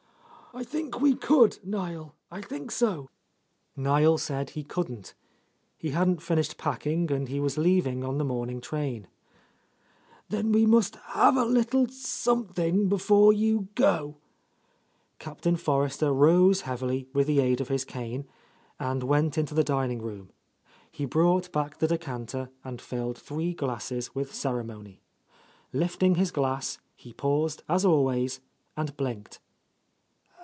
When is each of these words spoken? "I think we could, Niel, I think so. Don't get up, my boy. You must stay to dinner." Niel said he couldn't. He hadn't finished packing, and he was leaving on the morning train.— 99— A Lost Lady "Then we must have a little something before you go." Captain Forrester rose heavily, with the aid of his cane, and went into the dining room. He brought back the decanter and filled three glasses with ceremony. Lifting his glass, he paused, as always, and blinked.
"I 0.53 0.65
think 0.65 0.99
we 0.99 1.15
could, 1.15 1.59
Niel, 1.63 2.13
I 2.29 2.41
think 2.41 2.71
so. 2.71 2.87
Don't 2.87 2.97
get 2.97 2.99
up, 2.99 3.07
my 3.07 3.21
boy. 3.21 3.99
You 4.03 4.09
must 4.11 4.25
stay 4.25 4.33
to 4.33 4.35
dinner." 4.35 4.47
Niel 4.47 4.47
said 4.49 4.49
he 4.49 4.63
couldn't. 4.65 5.13
He 5.77 5.89
hadn't 5.91 6.21
finished 6.21 6.57
packing, 6.57 7.09
and 7.09 7.29
he 7.29 7.39
was 7.39 7.57
leaving 7.57 8.03
on 8.03 8.17
the 8.17 8.25
morning 8.25 8.59
train.— 8.59 8.83
99— 8.99 9.01
A 9.01 9.07
Lost 9.07 10.25
Lady 10.35 10.43
"Then 10.43 10.51
we 10.51 10.65
must 10.65 10.95
have 10.97 11.37
a 11.37 11.45
little 11.45 11.87
something 11.87 12.89
before 12.89 13.31
you 13.31 13.69
go." 13.75 14.17
Captain 15.19 15.55
Forrester 15.55 16.11
rose 16.11 16.61
heavily, 16.63 17.07
with 17.13 17.27
the 17.27 17.39
aid 17.39 17.61
of 17.61 17.69
his 17.69 17.85
cane, 17.85 18.27
and 18.77 19.03
went 19.03 19.37
into 19.37 19.53
the 19.55 19.63
dining 19.63 20.01
room. 20.01 20.31
He 20.91 21.05
brought 21.05 21.49
back 21.53 21.77
the 21.77 21.87
decanter 21.87 22.49
and 22.65 22.81
filled 22.81 23.17
three 23.17 23.53
glasses 23.53 24.13
with 24.13 24.35
ceremony. 24.35 24.99
Lifting 25.71 26.15
his 26.15 26.31
glass, 26.31 26.77
he 26.93 27.13
paused, 27.13 27.63
as 27.69 27.85
always, 27.85 28.41
and 28.75 28.97
blinked. 28.97 29.39